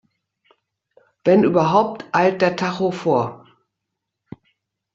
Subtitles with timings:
[1.23, 3.45] Wenn überhaupt, eilt der Tacho vor.